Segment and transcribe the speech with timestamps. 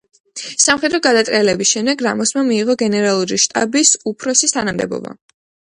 [0.63, 5.19] სამხედრო გადატრიალების შემდეგ რამოსმა მიიღო გენერალური შტაბის უფროსის თანამდებობა.